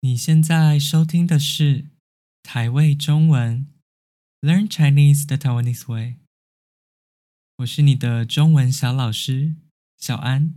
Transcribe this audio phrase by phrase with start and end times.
[0.00, 1.86] 你现在收听的是
[2.44, 3.66] 台味中文
[4.40, 6.18] ，Learn Chinese the Taiwanese way。
[7.56, 9.56] 我是你的中文小老师
[9.96, 10.54] 小安，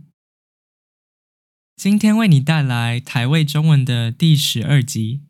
[1.74, 5.22] 今天为你带来台味中文的第十二集，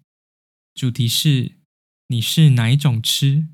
[0.74, 1.52] 主题是
[2.08, 3.48] 你是哪一种吃？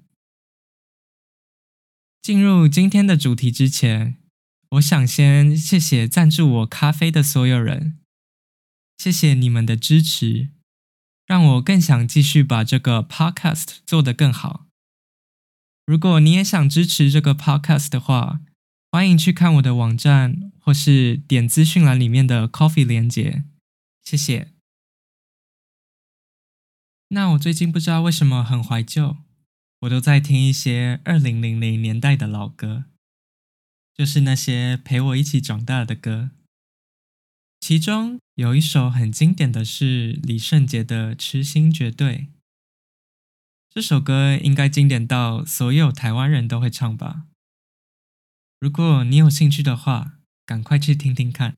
[2.20, 4.16] 进入今天的主题之前，
[4.70, 8.00] 我想先谢谢赞助我咖啡的所有人，
[8.98, 10.50] 谢谢你们的支持，
[11.24, 14.66] 让我更想继续把这个 podcast 做得更好。
[15.86, 18.40] 如果你也想支持这个 podcast 的话，
[18.90, 23.45] 欢迎去看我的网站，或是点资讯栏里面的 coffee 连结，
[24.02, 24.52] 谢谢。
[27.10, 29.18] 那我最近不知道为什么很怀旧。
[29.82, 32.87] 我都在听一些二零零零年代的老歌，
[33.95, 36.32] 就是那些陪我一起长大的歌。
[37.60, 42.16] 其中有一首很经典的是李圣杰的《痴心绝对》，
[43.68, 47.26] 这首歌应该经典到所有台湾人都会唱吧？
[48.59, 51.56] 如果你有兴趣的话，赶快去听听看。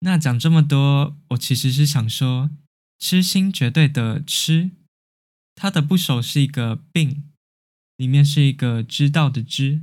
[0.00, 2.50] 那讲这么多，我其实是想说，
[2.98, 4.70] 《痴心绝对》的“痴”。
[5.54, 7.32] 它的部首是一个病，
[7.96, 9.82] 里面是一个知道的知，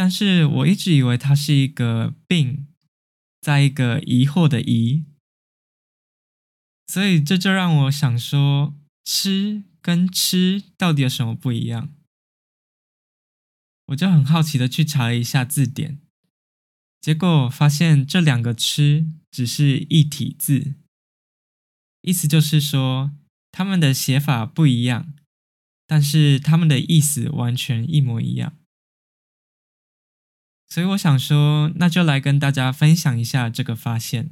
[0.00, 2.66] 但是我一直以为它是一个病，
[3.38, 5.04] 在一个疑惑的疑，
[6.86, 11.92] 所以这就让我想说，吃跟吃到底有什么不一样？
[13.88, 16.00] 我就很好奇的去查了一下字典，
[17.02, 20.76] 结果发现这两个吃只是一体字，
[22.00, 23.12] 意思就是说。
[23.52, 25.12] 他们的写法不一样，
[25.86, 28.56] 但是他们的意思完全一模一样。
[30.70, 34.30] 所以我想说，那就来跟大家分享一下这个发现，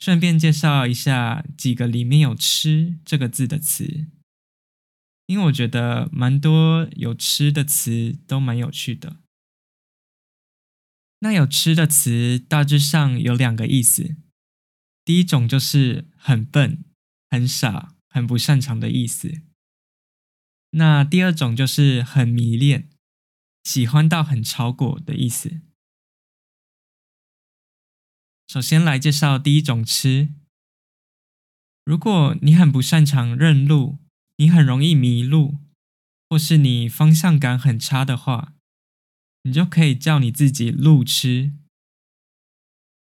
[0.00, 4.08] 顺便介绍一下几个里面有“吃”这个字的词，
[5.26, 9.18] 因为我觉得蛮多有“吃”的词都蛮有趣的。
[11.20, 14.16] 那有“吃”的词大致上有两个意思，
[15.04, 16.84] 第一种就是很笨、
[17.30, 17.94] 很傻。
[18.14, 19.40] 很不擅长的意思。
[20.72, 22.90] 那第二种就是很迷恋，
[23.62, 25.60] 喜欢到很超过的意思。
[28.46, 30.34] 首先来介绍第一种吃。
[31.84, 33.98] 如果你很不擅长认路，
[34.36, 35.58] 你很容易迷路，
[36.28, 38.54] 或是你方向感很差的话，
[39.42, 41.54] 你就可以叫你自己路痴。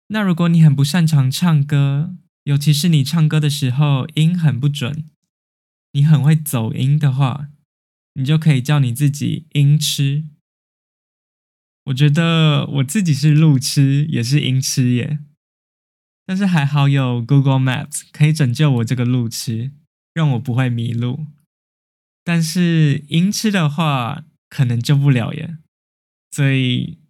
[0.09, 5.05] 那如果你很不擅长唱歌，尤其是你唱歌的时候音很不准，
[5.93, 7.51] 你很会走音的话，
[8.15, 10.25] 你就可以叫你自己音痴。
[11.85, 15.21] 我觉得我自己是路痴，也是音痴耶。
[16.27, 19.73] 但是还好有 Google Maps 可以拯救我这个路痴，
[20.15, 21.27] 让我不会迷路。
[22.23, 25.57] 但是音痴的话，可能救不了耶。
[26.31, 27.01] 所以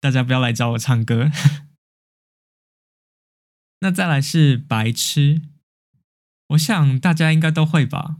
[0.00, 1.30] 大家不要来找我唱歌。
[3.80, 5.42] 那再来是白痴，
[6.48, 8.16] 我想大家应该都会吧。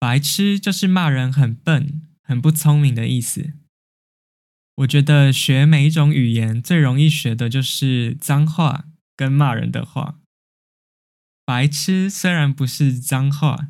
[0.00, 3.52] 白痴就是骂人很笨、很不聪明的意思。
[4.82, 10.18] 我觉得学每一种语言最容易学的就是脏话跟骂人的话。
[11.44, 13.68] 白痴虽然不是脏话，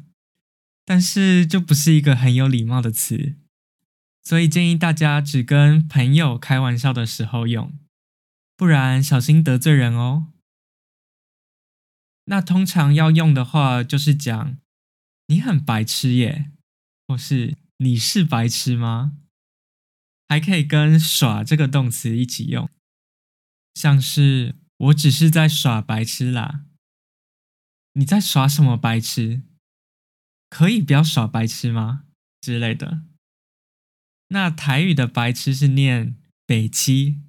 [0.85, 3.37] 但是就不是一个很有礼貌的词，
[4.23, 7.73] 所以建议大家只跟朋友开玩笑的时候用，
[8.57, 10.29] 不然小心得罪人哦。
[12.27, 14.57] 那通常要用的话，就是讲
[15.27, 16.53] 你很白痴耶，
[17.07, 19.19] 或是你是白痴吗？
[20.33, 22.71] 还可以跟耍这个动词一起用，
[23.75, 26.65] 像是我只是在耍白痴啦。
[27.93, 29.43] 你在耍什么白痴？
[30.49, 32.07] 可以不要耍白痴吗？
[32.41, 33.03] 之类的。
[34.29, 36.17] 那台语的白痴是念
[36.47, 37.21] 北七，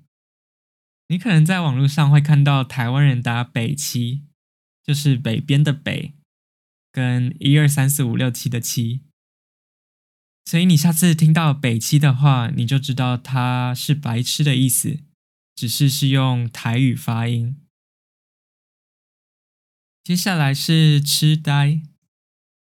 [1.09, 4.23] 你可能在网络上会看到台湾人打北七。
[4.81, 6.13] 就是北边的北，
[6.89, 9.01] 跟一二三四五六七的七，
[10.45, 14.99] 所以你下次听到北七的话，你就知道它是白痴的意思，
[15.55, 17.57] 只是是用台语发音。
[20.03, 21.81] 接下来是痴呆，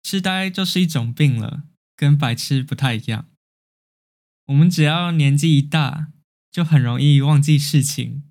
[0.01, 1.63] 痴呆就是一种病了，
[1.95, 3.29] 跟白痴不太一样。
[4.45, 6.13] 我们只要年纪一大，
[6.49, 8.23] 就很容易忘记事情。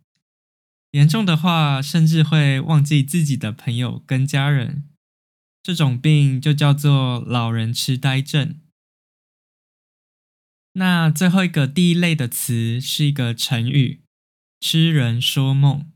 [0.93, 4.89] 严重的话，甚至会忘记自己的朋友跟家人。
[5.63, 8.61] 这种病就叫做老人痴呆症。
[10.79, 14.03] 那最后一个第一类的词是一个成语
[14.61, 15.91] “痴人说梦”。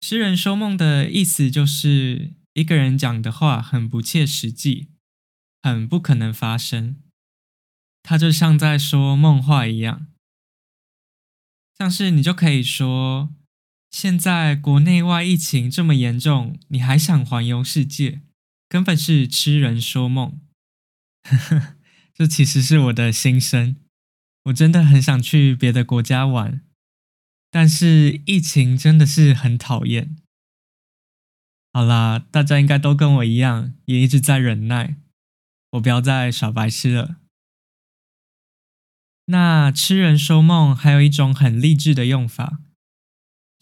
[0.00, 4.88] 痴人说梦的意思就是一个人讲的话很不切实际，
[5.62, 6.96] 很不可能发生。
[8.02, 10.06] 他就像在说梦话一样，
[11.78, 13.34] 像是你就可以说：
[13.90, 18.22] 现在国内外疫情这么严重，你还想环游世界，
[18.70, 20.40] 根本是痴人说梦。
[21.24, 21.74] 呵呵
[22.18, 23.76] 这其实是我的心声。
[24.46, 26.62] 我真的很想去别的国家玩，
[27.48, 30.16] 但是疫情真的是很讨厌。
[31.72, 34.96] 好啦，大家应该都跟我一样，也一直在忍耐。
[35.72, 37.18] 我不要再耍白痴了。
[39.26, 42.58] 那痴人说梦还有一种很励志的用法，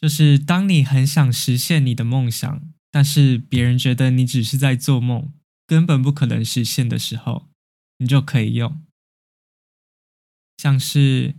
[0.00, 5.34] 就是当你很想实现你的梦想，但是别人觉得你只是在做梦，
[5.66, 7.48] 根本不可能实现的时候，
[7.98, 8.82] 你就可以用。
[10.56, 11.34] 像是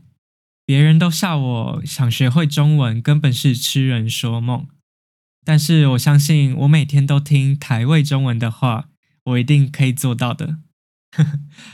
[0.65, 4.67] 别人都笑我想学会中文，根本是痴人说梦。
[5.43, 8.89] 但是我相信，我每天都听台味中文的话，
[9.23, 10.59] 我一定可以做到的。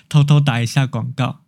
[0.08, 1.42] 偷偷打一下广告。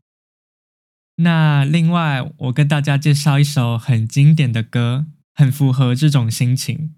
[1.18, 6.96] 那另外，我跟大家介绍一首很经典的歌，很符合这种心情。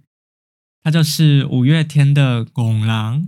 [0.81, 3.23] 它就是五月天的《拱廊》，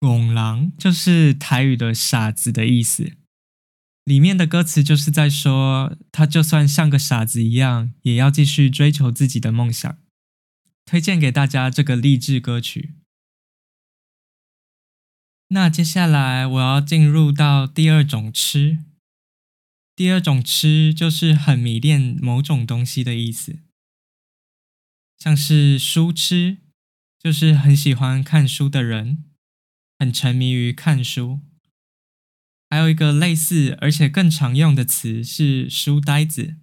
[0.00, 3.12] 戆人就是台语的傻子的意思。
[4.04, 9.98] 里面的歌词就是在说，他就算像个傻子一样，也要继续追求自己的梦想。
[10.86, 12.94] 推荐给大家这个励志歌曲。
[15.48, 18.78] 那接下来我要进入到第二种吃。
[19.94, 23.58] 第二种吃就是很迷恋某种东西的意思，
[25.18, 26.56] 像是书痴，
[27.18, 29.24] 就是很喜欢看书的人，
[30.00, 31.40] 很沉迷于看书。
[32.70, 36.56] 还有一个类似而且更常用的词是“书呆子”，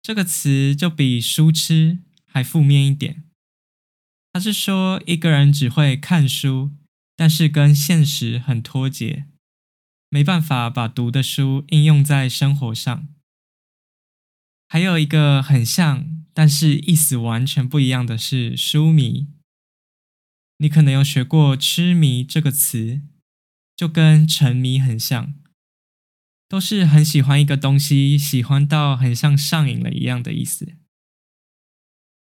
[0.00, 3.24] 这个词就比“书痴”还负面一点。
[4.32, 6.70] 他是说一个人只会看书，
[7.14, 9.26] 但是跟现实很脱节，
[10.08, 13.08] 没办法把读的书应用在生活上。
[14.66, 19.26] 还有一个很像，但是意思完全不一样的是“书迷”。
[20.62, 23.02] 你可能有学过“痴迷”这个词。
[23.74, 25.34] 就跟沉迷很像，
[26.46, 30.74] 都是很喜欢一个东西，喜欢到很像上瘾了一样的意思。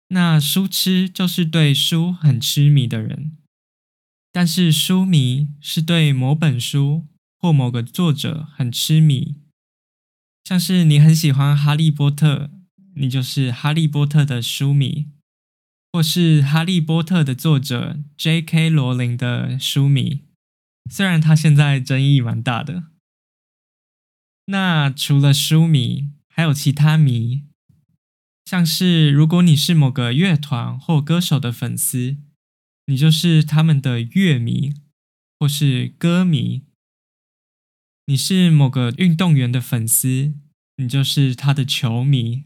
[0.08, 3.38] 那书痴就是对书很痴迷的人，
[4.32, 7.08] 但是书迷是对某本书
[7.38, 9.36] 或某个作者很痴迷。
[10.46, 12.50] 像是你很喜欢哈利波特，
[12.96, 15.10] 你就是哈利波特的书迷，
[15.94, 18.72] 或是哈利波特的作者 J.K.
[18.72, 20.24] 罗琳的书迷。
[20.90, 22.86] 虽然他现在争议蛮大的，
[24.48, 27.44] 那除了书迷，还有其他迷，
[28.44, 32.18] 像是如果你是某个乐团或歌手的粉丝，
[32.88, 34.74] 你就是他们的乐迷
[35.40, 36.64] 或是歌迷；
[38.08, 40.34] 你是某个运动员的粉丝，
[40.78, 42.46] 你就是他的球迷；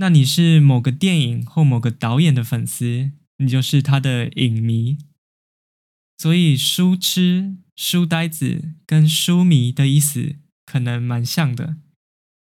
[0.00, 4.96] 那你是某个电影或某个导演的粉丝，你就是他的影迷。
[6.16, 11.76] 所以，书痴、书呆子跟书迷的意思可能蛮像的，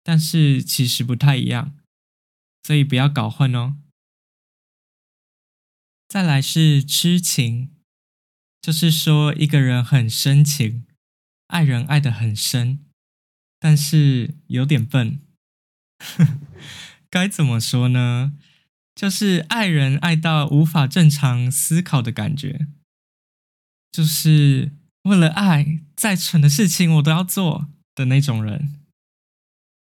[0.02, 1.76] 但是其实不太一样，
[2.64, 3.76] 所以不要搞混哦。
[6.08, 7.70] 再来是痴情，
[8.60, 10.86] 就是说一个人很深情，
[11.46, 12.84] 爱人爱得很深，
[13.60, 15.20] 但是有点笨。
[17.14, 18.32] 该怎么说呢？
[18.92, 22.66] 就是爱人爱到无法正常思考的感觉。
[23.92, 24.72] 就是
[25.04, 28.80] 为了爱，再蠢的事情我都要做的那种人。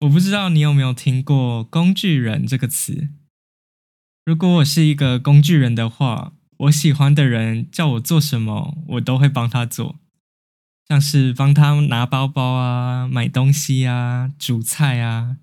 [0.01, 3.11] 我不知道你有没有听过“工具人”这个词。
[4.25, 10.01] 如果我是一个工具人的话，我喜欢的人叫我做什么，我都会帮他做，
[10.89, 15.37] 像是帮他拿包包啊、买东西啊、煮菜啊。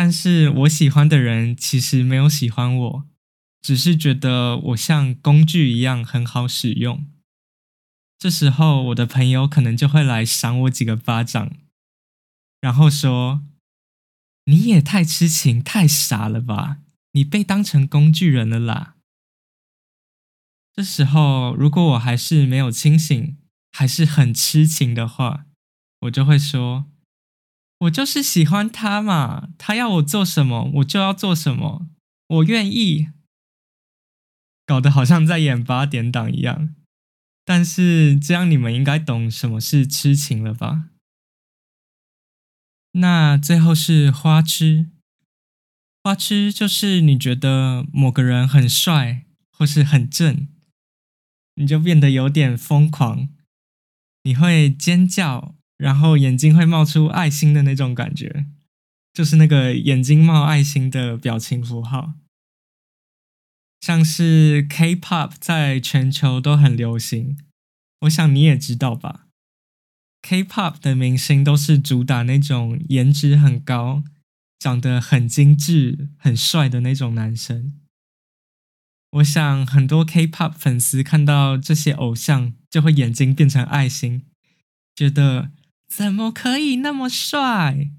[0.00, 3.06] 但是我喜欢的人其实没有喜欢我，
[3.60, 7.04] 只是觉得我像工具一样很好使用。
[8.16, 11.50] 这时候，我的朋友可能就会来赏我几个巴掌，
[12.60, 13.42] 然后说
[14.46, 16.78] ：“你也太痴情、太傻了吧？
[17.14, 18.94] 你被当成工具人了啦！”
[20.72, 23.36] 这时候，如果我还是没有清醒，
[23.72, 25.46] 还是很痴情的话，
[26.02, 26.86] 我就会说
[27.78, 31.88] ：“我就是喜欢他嘛，他要我做什么，我就要做什么，
[32.26, 33.08] 我愿意。”
[34.66, 36.74] 搞得好像在演八点档一样。
[37.44, 40.90] 但是这样你们应该懂什么是痴情了吧？
[42.92, 44.90] 那最后是花痴，
[46.02, 50.48] 花痴就是你觉得某个人很帅或是很正，
[51.54, 53.28] 你就变得有点疯狂，
[54.24, 58.44] 你会尖叫，然后眼睛会冒出爱心的那种感觉，
[59.14, 62.12] 就是那个眼睛冒爱心的表情符号。
[63.80, 67.38] 像是 K-pop 在全球都很流行，
[68.00, 69.28] 我想你也知道吧
[70.22, 74.02] ？K-pop 的明星都是主打那种颜值很高、
[74.58, 77.72] 长得很精致、很帅的那种男生。
[79.12, 84.26] 我想很多 K-pop 粉丝看到这些偶像，就会眼睛变成爱心，
[84.96, 85.52] 觉得
[85.88, 87.90] 怎么可以那么帅？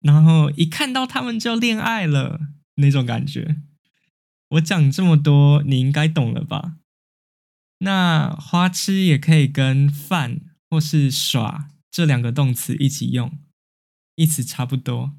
[0.00, 2.40] 然后一看到他们就恋爱了
[2.74, 3.56] 那种感觉。
[4.50, 6.76] 我讲这么多，你应该懂了吧？
[7.78, 13.38] 那花痴也可以跟犯或是耍这两个动词一起用，
[14.14, 15.16] 意思差不多。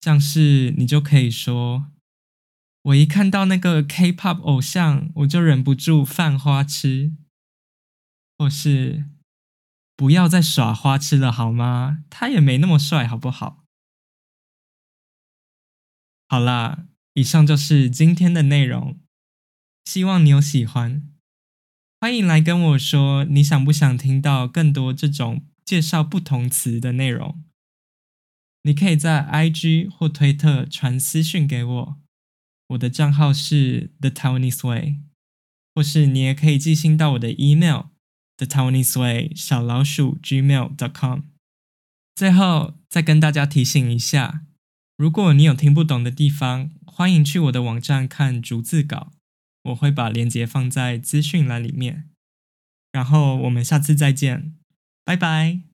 [0.00, 1.86] 像是你就可以说，
[2.82, 7.12] 我一看到那个 K-pop 偶像，我就忍不住犯花痴，
[8.36, 9.06] 或是
[9.96, 12.04] 不要再耍花痴了好吗？
[12.10, 13.64] 他也没那么帅，好不好？
[16.28, 16.86] 好啦。
[17.16, 18.98] 以上就是今天的内容，
[19.84, 21.08] 希望你有喜欢。
[22.00, 27.44] 欢迎来跟我说，你想不想听到更多这种介绍不同词的内容？
[28.62, 32.00] 你可以在 IG 或推特传私讯给我，
[32.70, 34.98] 我的账号是 The Taiwanese Way，
[35.72, 37.90] 或是你也可以寄信到我的 email
[38.36, 41.20] The Taiwanese Way 小老鼠 gmail.com。
[42.14, 44.42] 最后再跟大家提醒一下，
[44.96, 49.12] 如果你有听不懂的地方，欢迎去我的网站看逐字稿，
[49.64, 52.10] 我会把链接放在资讯栏里面。
[52.92, 54.54] 然后我们下次再见，
[55.04, 55.73] 拜拜。